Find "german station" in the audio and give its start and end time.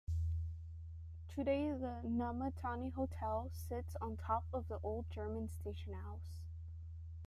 5.11-5.93